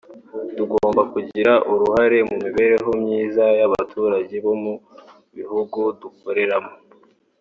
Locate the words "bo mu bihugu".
4.45-5.79